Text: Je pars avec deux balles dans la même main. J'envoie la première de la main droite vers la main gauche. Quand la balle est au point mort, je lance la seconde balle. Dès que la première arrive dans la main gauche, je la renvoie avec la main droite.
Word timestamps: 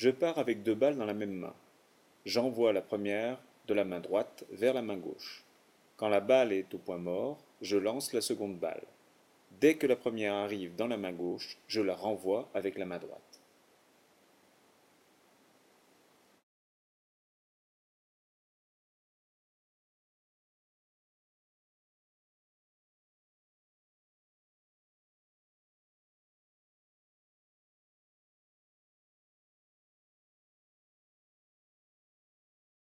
Je 0.00 0.08
pars 0.08 0.38
avec 0.38 0.62
deux 0.62 0.74
balles 0.74 0.96
dans 0.96 1.04
la 1.04 1.12
même 1.12 1.34
main. 1.34 1.52
J'envoie 2.24 2.72
la 2.72 2.80
première 2.80 3.36
de 3.66 3.74
la 3.74 3.84
main 3.84 4.00
droite 4.00 4.46
vers 4.50 4.72
la 4.72 4.80
main 4.80 4.96
gauche. 4.96 5.44
Quand 5.98 6.08
la 6.08 6.20
balle 6.20 6.54
est 6.54 6.72
au 6.72 6.78
point 6.78 6.96
mort, 6.96 7.44
je 7.60 7.76
lance 7.76 8.14
la 8.14 8.22
seconde 8.22 8.58
balle. 8.58 8.86
Dès 9.60 9.74
que 9.74 9.86
la 9.86 9.96
première 9.96 10.32
arrive 10.32 10.74
dans 10.74 10.86
la 10.86 10.96
main 10.96 11.12
gauche, 11.12 11.58
je 11.68 11.82
la 11.82 11.94
renvoie 11.94 12.48
avec 12.54 12.78
la 12.78 12.86
main 12.86 12.96
droite. 12.96 13.42